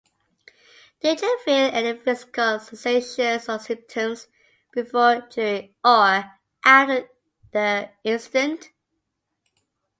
[1.01, 4.27] Did you feel any physical sensations or symptoms
[4.73, 6.25] before, during, or
[6.65, 7.07] after
[7.51, 8.71] the incident?